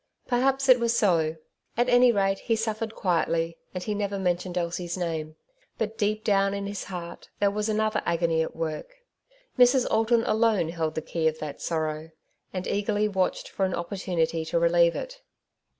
Perhaps 0.27 0.67
it 0.67 0.79
was 0.79 0.97
so. 0.97 1.35
At 1.77 1.87
any 1.87 2.11
rate 2.11 2.39
he 2.39 2.55
suffered 2.55 2.95
quietly^ 2.95 3.57
and 3.71 3.83
he 3.83 3.93
never 3.93 4.17
mentioned 4.17 4.57
Elsie's 4.57 4.97
name. 4.97 5.35
Bat 5.77 5.95
deep 5.95 6.23
down 6.23 6.55
in 6.55 6.65
his 6.65 6.85
heart 6.85 7.29
there 7.37 7.51
was 7.51 7.69
another 7.69 8.01
agony 8.03 8.41
at 8.41 8.55
work. 8.55 9.03
Mrs. 9.59 9.85
Alton 9.91 10.23
alone 10.23 10.69
held 10.69 10.95
the 10.95 11.03
key 11.03 11.27
of 11.27 11.37
that 11.37 11.61
sorrow, 11.61 12.09
and 12.51 12.65
eagerly 12.65 13.07
watched 13.07 13.47
for 13.47 13.63
an 13.63 13.73
opportnnity 13.75 14.43
to 14.47 14.57
relieve 14.57 14.95
it. 14.95 15.21